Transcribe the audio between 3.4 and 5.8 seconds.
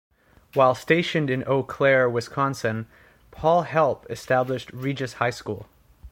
help established Regis High School.